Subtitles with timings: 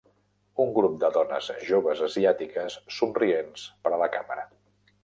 [0.63, 4.53] Un grup de dones joves asiàtiques somrients per a la càmera